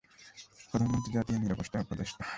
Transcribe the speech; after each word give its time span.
প্রধানমন্ত্রীর 0.69 1.15
জাতীয় 1.17 1.37
নিরাপত্তা 1.39 1.77
উপদেষ্টা। 1.79 2.21